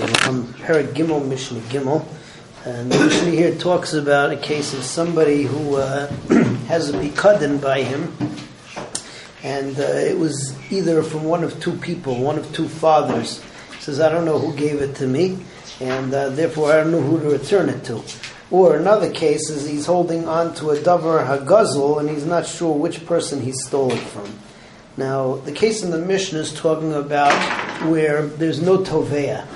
um, 0.00 0.46
Perek 0.54 0.94
Gimel 0.94 1.26
Mishnah 1.26 1.60
Gimel, 1.60 2.06
and 2.64 2.90
the 2.90 3.04
Mishnah 3.04 3.30
here 3.30 3.54
talks 3.54 3.92
about 3.92 4.30
a 4.32 4.36
case 4.36 4.72
of 4.72 4.82
somebody 4.84 5.42
who 5.42 5.76
uh, 5.76 6.06
has 6.68 6.90
a 6.90 6.92
bikadin 6.94 7.60
by 7.60 7.82
him, 7.82 8.16
and 9.42 9.78
uh, 9.78 9.82
it 9.82 10.18
was 10.18 10.56
either 10.72 11.02
from 11.02 11.24
one 11.24 11.44
of 11.44 11.60
two 11.60 11.72
people, 11.72 12.18
one 12.18 12.38
of 12.38 12.50
two 12.54 12.68
fathers. 12.68 13.42
He 13.74 13.80
says, 13.80 14.00
I 14.00 14.08
don't 14.08 14.24
know 14.24 14.38
who 14.38 14.54
gave 14.56 14.80
it 14.80 14.94
to 14.96 15.06
me, 15.06 15.44
and 15.80 16.12
uh, 16.14 16.30
therefore 16.30 16.72
I 16.72 16.76
don't 16.76 16.92
know 16.92 17.02
who 17.02 17.20
to 17.20 17.30
return 17.30 17.68
it 17.68 17.84
to. 17.84 18.02
Or 18.50 18.76
another 18.76 19.10
case 19.10 19.50
is 19.50 19.68
he's 19.68 19.86
holding 19.86 20.26
on 20.26 20.54
to 20.56 20.70
a 20.70 20.76
davar 20.76 21.26
hagazul, 21.26 22.00
and 22.00 22.08
he's 22.08 22.24
not 22.24 22.46
sure 22.46 22.74
which 22.74 23.04
person 23.04 23.42
he 23.42 23.52
stole 23.52 23.92
it 23.92 23.98
from. 23.98 24.30
Now, 24.96 25.36
the 25.36 25.52
case 25.52 25.82
in 25.82 25.90
the 25.90 25.98
Mishnah 25.98 26.40
is 26.40 26.52
talking 26.52 26.92
about 26.92 27.32
where 27.88 28.26
there's 28.26 28.60
no 28.60 28.78
tovea. 28.78 29.46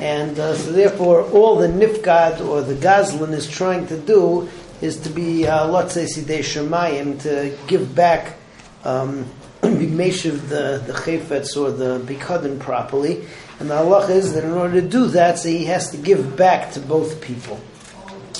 And 0.00 0.38
uh, 0.38 0.54
so 0.54 0.72
therefore, 0.72 1.22
all 1.30 1.56
the 1.56 1.66
nifgad 1.68 2.40
or 2.46 2.62
the 2.62 2.74
gazlan 2.74 3.32
is 3.32 3.48
trying 3.48 3.86
to 3.88 3.98
do 3.98 4.48
is 4.80 4.98
to 5.00 5.10
be, 5.10 5.46
uh, 5.46 5.66
let's 5.68 5.96
sidei 5.96 6.38
shemayim, 6.38 7.20
to 7.22 7.56
give 7.66 7.94
back, 7.94 8.36
um, 8.84 9.26
meshiv 9.62 10.48
the, 10.48 10.82
the 10.86 10.92
chayfetz 10.92 11.60
or 11.60 11.72
the 11.72 11.98
bikadin 12.00 12.60
properly. 12.60 13.26
And 13.58 13.68
the 13.68 13.74
halach 13.74 14.08
is 14.08 14.34
that 14.34 14.44
in 14.44 14.52
order 14.52 14.80
to 14.80 14.88
do 14.88 15.06
that, 15.08 15.38
so 15.38 15.48
he 15.48 15.64
has 15.64 15.90
to 15.90 15.96
give 15.96 16.36
back 16.36 16.72
to 16.72 16.80
both 16.80 17.20
people. 17.20 17.60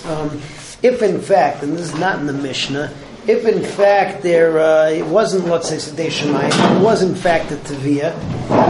Um, 0.05 0.41
if 0.80 1.02
in 1.02 1.20
fact, 1.20 1.62
and 1.64 1.77
this 1.77 1.92
is 1.92 1.98
not 1.98 2.20
in 2.20 2.27
the 2.27 2.33
Mishnah, 2.33 2.94
if 3.28 3.45
in 3.45 3.62
fact 3.62 4.23
there 4.23 4.59
uh, 4.59 4.88
it 4.88 5.05
wasn't 5.05 5.45
let's 5.46 5.69
say 5.69 5.77
Shemayim, 5.77 6.78
it 6.78 6.82
was 6.82 7.02
in 7.02 7.14
fact 7.14 7.52
a 7.52 7.56
Tavia, 7.56 8.14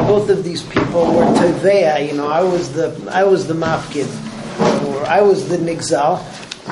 both 0.08 0.28
of 0.30 0.42
these 0.42 0.62
people 0.64 1.06
were 1.14 1.24
Tavea, 1.36 2.04
you 2.06 2.14
know, 2.14 2.26
I 2.26 2.42
was 2.42 2.72
the 2.72 3.08
I 3.10 3.22
was 3.22 3.46
the 3.46 3.54
Mafkid, 3.54 4.08
or 4.88 5.06
I 5.06 5.20
was 5.20 5.48
the 5.48 5.58
Nigzal. 5.58 6.18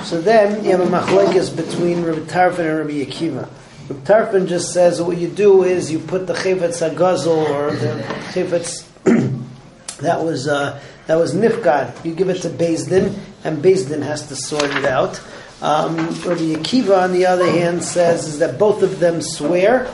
So 0.05 0.20
then 0.20 0.64
you 0.64 0.72
have 0.72 0.80
a 0.80 0.86
machlekes 0.86 1.56
between 1.56 2.02
Rabbi 2.02 2.20
Tarfon 2.27 2.69
and 2.69 2.78
Rabbi 2.78 3.05
Akiva. 3.05 3.48
Rabbi 3.88 4.00
Tarfon 4.05 4.48
just 4.48 4.72
says 4.72 5.00
what 5.00 5.16
you 5.16 5.28
do 5.28 5.62
is 5.62 5.91
you 5.91 6.00
put 6.00 6.27
the 6.27 6.34
Chevetz 6.34 6.86
Agazel 6.86 7.48
or 7.48 7.70
the 7.70 8.03
Chevetz 8.32 8.84
that 9.98 10.25
was 10.25 10.48
uh, 10.48 10.80
that 11.06 11.14
was 11.14 11.36
Nifgad, 11.36 12.05
you 12.05 12.16
give 12.16 12.30
it 12.30 12.42
to 12.42 12.48
Beis 12.48 12.88
Din 12.88 13.14
and 13.44 13.62
Beis 13.62 13.88
Din 13.88 14.03
has 14.03 14.27
to 14.27 14.34
sort 14.34 14.64
it 14.64 14.84
out. 14.84 15.20
Um, 15.62 15.96
Rabbi 15.96 16.52
Akiva, 16.52 17.02
on 17.02 17.12
the 17.12 17.26
other 17.26 17.50
hand, 17.50 17.82
says 17.82 18.26
is 18.26 18.40
that 18.40 18.58
both 18.58 18.82
of 18.82 19.00
them 19.00 19.22
swear, 19.22 19.86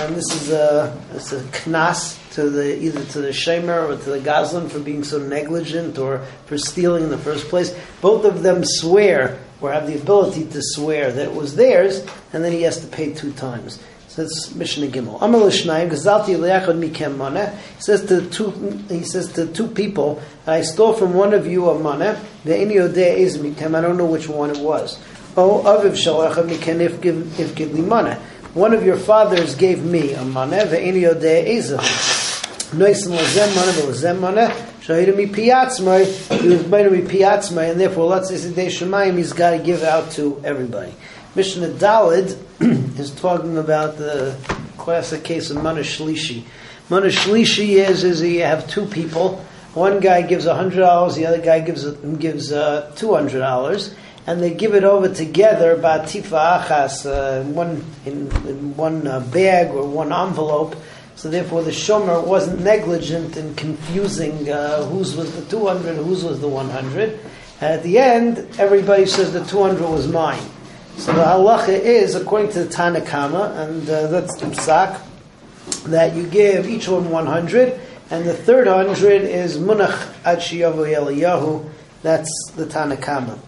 and 0.00 0.16
this 0.16 0.34
is 0.34 0.50
a 0.50 0.98
it's 1.12 1.32
a 1.32 1.40
knas 1.40 2.18
to 2.32 2.48
the 2.48 2.82
either 2.82 3.04
to 3.04 3.20
the 3.20 3.28
shemer 3.28 3.90
or 3.90 4.02
to 4.02 4.10
the 4.10 4.18
gazlan 4.18 4.70
for 4.70 4.80
being 4.80 5.04
so 5.04 5.18
negligent 5.18 5.98
or 5.98 6.24
for 6.46 6.56
stealing 6.56 7.04
in 7.04 7.10
the 7.10 7.18
first 7.18 7.48
place. 7.48 7.76
Both 8.00 8.24
of 8.24 8.42
them 8.42 8.62
swear 8.64 9.38
or 9.60 9.72
have 9.72 9.86
the 9.86 10.00
ability 10.00 10.46
to 10.46 10.60
swear 10.60 11.12
that 11.12 11.26
it 11.26 11.34
was 11.34 11.56
theirs, 11.56 12.04
and 12.32 12.44
then 12.44 12.52
he 12.52 12.62
has 12.62 12.80
to 12.80 12.86
pay 12.86 13.12
two 13.12 13.32
times. 13.32 13.78
So 14.08 14.22
that's 14.22 14.54
Mishnah 14.54 14.86
Gimel. 14.88 15.20
Amal 15.20 15.40
Shnayim 15.48 15.90
Gazalti 15.90 16.36
Leachad 16.36 16.78
Mikem 16.78 17.16
Mana. 17.16 17.50
He 17.50 17.82
says 17.82 18.06
to 18.06 18.28
two. 18.30 18.50
He 18.88 19.02
says 19.02 19.32
to 19.32 19.46
two 19.46 19.66
people, 19.66 20.22
"I 20.46 20.62
stole 20.62 20.92
from 20.92 21.14
one 21.14 21.34
of 21.34 21.48
you 21.48 21.68
a 21.68 21.76
mana. 21.76 22.20
The 22.44 22.52
Inyo 22.52 22.96
is 22.96 23.38
Mikem. 23.38 23.74
I 23.74 23.80
don't 23.80 23.96
know 23.96 24.06
which 24.06 24.28
one 24.28 24.50
it 24.50 24.58
was. 24.58 24.98
Oh, 25.36 25.62
Aviv 25.64 25.94
Shalachad 25.94 26.48
Mikem 26.48 26.78
if 26.78 27.00
give 27.00 27.40
if 27.40 27.56
give 27.56 27.74
me 27.74 27.80
mana. 27.80 28.20
One 28.54 28.72
of 28.72 28.86
your 28.86 28.96
fathers 28.96 29.56
gave 29.56 29.84
me 29.84 30.12
a 30.12 30.24
mana. 30.24 30.64
The 30.64 30.76
Inyo 30.76 31.20
is 31.20 31.72
a. 31.72 31.78
Noisim 31.78 33.16
Lazem 33.16 33.54
Mana 33.56 33.72
Lazem 33.72 34.20
Mana. 34.20 34.73
Shahid 34.84 35.16
mi 35.16 35.26
piatzmai. 35.26 36.40
He 36.42 36.48
was 36.48 36.66
made 36.66 36.92
mi 36.92 37.00
piatzmai, 37.00 37.70
and 37.70 37.80
therefore, 37.80 38.04
let's 38.04 38.28
say 38.28 38.34
Sidei 38.34 38.66
Shemayim, 38.66 39.16
he's 39.16 39.32
got 39.32 39.52
to 39.52 39.58
give 39.58 39.82
out 39.82 40.10
to 40.12 40.38
everybody. 40.44 40.92
Mishnah 41.34 41.68
Dalid 41.68 42.36
is 43.00 43.10
talking 43.12 43.56
about 43.56 43.96
the 43.96 44.36
classic 44.76 45.24
case 45.24 45.48
of 45.48 45.62
Mana 45.62 45.80
Shlishi. 45.80 46.44
Shlishi 46.90 47.76
is, 47.76 48.04
is 48.04 48.20
you 48.20 48.42
have 48.42 48.68
two 48.68 48.84
people. 48.84 49.42
One 49.72 50.00
guy 50.00 50.20
gives 50.20 50.44
$100, 50.44 51.14
the 51.14 51.26
other 51.26 51.40
guy 51.40 51.60
gives, 51.60 51.90
gives 52.18 52.52
uh, 52.52 52.92
$200, 52.96 53.94
and 54.26 54.42
they 54.42 54.52
give 54.52 54.74
it 54.74 54.84
over 54.84 55.08
together, 55.08 55.76
batifa 55.76 56.60
achas, 56.60 57.06
uh, 57.06 57.42
one, 57.44 57.82
in, 58.04 58.30
in 58.46 58.76
one 58.76 59.06
uh, 59.06 59.20
bag 59.20 59.70
or 59.74 59.88
one 59.88 60.12
envelope. 60.12 60.76
So 61.16 61.30
therefore 61.30 61.62
the 61.62 61.70
Shomer 61.70 62.26
wasn't 62.26 62.60
negligent 62.60 63.36
in 63.36 63.54
confusing 63.54 64.50
uh, 64.50 64.84
whose 64.84 65.16
was 65.16 65.34
the 65.34 65.44
200, 65.50 65.96
whose 65.96 66.24
was 66.24 66.40
the 66.40 66.48
100. 66.48 67.18
And 67.60 67.72
at 67.72 67.82
the 67.82 67.98
end, 67.98 68.46
everybody 68.58 69.06
says 69.06 69.32
the 69.32 69.44
200 69.44 69.88
was 69.88 70.08
mine. 70.08 70.42
So 70.96 71.12
the 71.12 71.22
halacha 71.22 71.68
is, 71.68 72.14
according 72.14 72.52
to 72.52 72.64
the 72.64 72.74
Tanakama, 72.74 73.56
and 73.58 73.88
uh, 73.88 74.06
that's 74.08 74.36
the 74.36 74.46
psak, 74.46 75.00
that 75.84 76.14
you 76.14 76.26
give 76.26 76.68
each 76.68 76.88
one 76.88 77.10
100, 77.10 77.80
and 78.10 78.24
the 78.24 78.34
third 78.34 78.66
100 78.66 79.22
is 79.22 79.56
munach 79.58 80.14
ad 80.24 80.38
shiyavu 80.38 80.86
Eliyahu, 80.86 81.68
that's 82.02 82.30
the 82.54 82.64
Tanakama. 82.64 83.38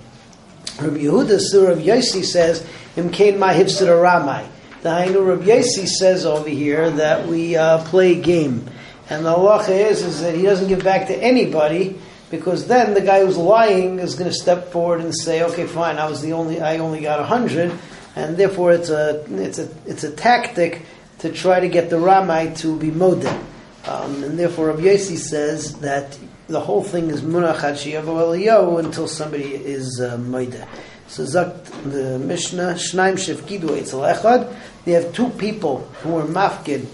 Rabbi 0.80 0.98
Yehuda, 0.98 1.40
Surah 1.40 1.72
of 1.72 1.78
Yosi 1.78 2.24
says, 2.24 2.66
Imkain 2.96 3.38
ma 3.38 3.48
hifsid 3.48 3.86
ramai. 3.86 4.46
The 4.86 4.92
Hainu 4.92 5.26
Rabbi 5.26 5.46
Yosi 5.46 5.88
says 5.88 6.24
over 6.24 6.48
here 6.48 6.88
that 6.90 7.26
we 7.26 7.56
uh, 7.56 7.82
play 7.86 8.20
a 8.20 8.22
game. 8.22 8.70
And 9.10 9.26
the 9.26 9.34
halacha 9.34 9.70
is, 9.70 10.00
is 10.02 10.20
that 10.20 10.36
he 10.36 10.42
doesn't 10.42 10.68
give 10.68 10.84
back 10.84 11.08
to 11.08 11.16
anybody, 11.16 11.98
because 12.30 12.68
then 12.68 12.94
the 12.94 13.00
guy 13.00 13.24
who's 13.24 13.36
lying 13.36 13.98
is 13.98 14.14
going 14.14 14.30
to 14.30 14.32
step 14.32 14.70
forward 14.70 15.00
and 15.00 15.12
say, 15.12 15.42
"Okay, 15.42 15.66
fine, 15.66 15.98
I 15.98 16.08
was 16.08 16.22
the 16.22 16.34
only, 16.34 16.60
I 16.60 16.78
only 16.78 17.00
got 17.00 17.18
hundred, 17.26 17.76
and 18.14 18.36
therefore 18.36 18.70
it's 18.70 18.88
a, 18.88 19.24
it's 19.28 19.58
a, 19.58 19.68
it's 19.86 20.04
a 20.04 20.12
tactic 20.12 20.82
to 21.18 21.32
try 21.32 21.58
to 21.58 21.68
get 21.68 21.90
the 21.90 21.96
Ramai 21.96 22.56
to 22.58 22.78
be 22.78 22.92
modem, 22.92 23.44
um, 23.86 24.22
and 24.22 24.38
therefore 24.38 24.68
Rabbi 24.68 24.82
Yossi 24.82 25.18
says 25.18 25.80
that 25.80 26.16
the 26.46 26.60
whole 26.60 26.84
thing 26.84 27.10
is 27.10 27.22
shiyavo 27.22 28.84
until 28.84 29.08
somebody 29.08 29.52
is 29.52 30.00
uh. 30.00 30.16
So 31.08 31.24
zakt 31.24 31.64
the 31.90 32.18
Mishnah 32.18 32.74
shnaim 32.74 33.14
shefkidu 33.14 33.78
etzel 33.78 34.00
echad. 34.00 34.54
They 34.84 34.92
have 34.92 35.12
two 35.12 35.30
people 35.30 35.78
who 36.02 36.16
are 36.18 36.24
mafkid 36.24 36.86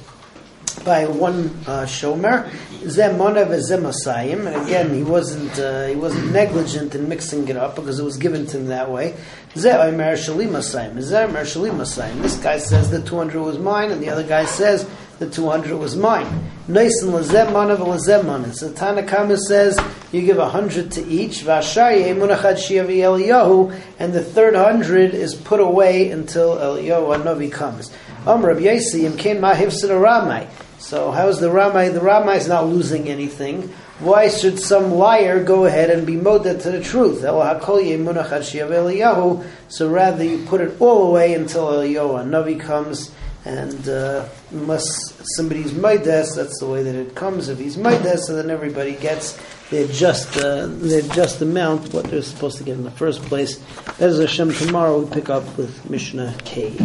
by 0.84 1.06
one 1.06 1.44
uh, 1.66 1.84
shomer, 1.84 2.48
zemona 2.80 3.46
vezemasayim, 3.46 4.46
and 4.46 4.66
again 4.66 4.94
he 4.94 5.02
wasn't 5.02 5.58
uh, 5.58 5.86
he 5.86 5.94
wasn't 5.94 6.32
negligent 6.32 6.94
in 6.94 7.08
mixing 7.08 7.46
it 7.48 7.56
up 7.56 7.76
because 7.76 7.98
it 7.98 8.04
was 8.04 8.16
given 8.16 8.46
to 8.46 8.58
him 8.58 8.66
that 8.66 8.90
way. 8.90 9.14
Ze'omer 9.54 10.14
shalimasayim, 10.14 10.94
ze'omer 10.94 11.42
shalimasayim. 11.42 12.22
This 12.22 12.36
guy 12.38 12.58
says 12.58 12.90
the 12.90 13.02
two 13.02 13.16
hundred 13.16 13.42
was 13.42 13.58
mine, 13.58 13.90
and 13.90 14.02
the 14.02 14.08
other 14.08 14.24
guy 14.24 14.44
says 14.44 14.88
the 15.22 15.30
two 15.30 15.48
hundred 15.48 15.76
was 15.76 15.96
mine. 15.96 16.26
Nice 16.66 17.02
and 17.02 17.12
lazemona 17.12 17.76
velazemona. 17.76 18.52
So 18.54 18.70
Tanakama 18.70 19.38
says 19.38 19.78
you 20.10 20.22
give 20.22 20.38
a 20.38 20.48
hundred 20.48 20.90
to 20.92 21.06
each. 21.06 21.44
Vashaye 21.44 22.14
munachad 22.14 22.56
shiavi 22.56 22.98
Eliyahu, 22.98 23.80
and 23.98 24.12
the 24.12 24.22
third 24.22 24.54
hundred 24.56 25.14
is 25.14 25.34
put 25.34 25.60
away 25.60 26.10
until 26.10 26.56
Eliyahu 26.56 27.22
Navi 27.22 27.50
comes. 27.52 27.92
Um, 28.26 28.44
Rabbi 28.44 28.62
Yossi, 28.62 29.16
came 29.16 29.38
mahivsid 29.38 29.90
Ramai. 30.00 30.48
So 30.78 31.12
how 31.12 31.28
is 31.28 31.38
the 31.38 31.50
Ramai? 31.50 31.90
The 31.92 32.00
Ramai 32.00 32.36
is 32.36 32.48
not 32.48 32.66
losing 32.66 33.08
anything. 33.08 33.72
Why 34.00 34.28
should 34.28 34.58
some 34.58 34.92
liar 34.92 35.44
go 35.44 35.64
ahead 35.66 35.90
and 35.90 36.04
be 36.04 36.16
moded 36.16 36.60
to 36.62 36.70
the 36.72 36.82
truth? 36.82 37.20
So 39.68 39.88
rather 39.88 40.24
you 40.24 40.44
put 40.46 40.60
it 40.60 40.80
all 40.80 41.08
away 41.08 41.34
until 41.34 41.66
Eliyahu 41.68 42.24
Navi 42.26 42.58
comes, 42.58 43.12
and 43.44 43.88
uh, 43.88 44.28
unless 44.52 44.86
somebody's 45.36 45.72
Maides, 45.72 46.36
that's 46.36 46.60
the 46.60 46.66
way 46.66 46.82
that 46.82 46.94
it 46.94 47.14
comes. 47.14 47.48
If 47.48 47.58
he's 47.58 47.76
Maides, 47.76 48.20
so 48.20 48.36
then 48.36 48.50
everybody 48.50 48.94
gets 48.94 49.38
their 49.70 49.86
just 49.88 50.36
uh, 50.36 50.66
their 50.66 51.02
just 51.02 51.40
amount 51.42 51.92
what 51.92 52.04
they're 52.04 52.22
supposed 52.22 52.58
to 52.58 52.64
get 52.64 52.76
in 52.76 52.84
the 52.84 52.90
first 52.90 53.22
place. 53.22 53.60
As 53.98 54.18
Hashem 54.18 54.52
tomorrow 54.52 55.00
we 55.00 55.10
pick 55.10 55.28
up 55.28 55.56
with 55.56 55.88
Mishnah 55.90 56.36
K. 56.44 56.76